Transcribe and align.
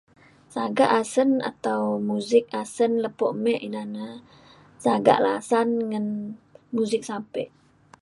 sagak 0.53 0.91
asen 1.01 1.29
atau 1.51 1.81
muzik 2.09 2.45
asen 2.61 2.91
lepo 3.03 3.25
me 3.43 3.53
ina 3.67 3.83
na 3.95 4.05
sagak 4.83 5.21
lasan 5.25 5.69
ngan 5.89 6.05
muzik 6.75 7.01
sape 7.09 7.43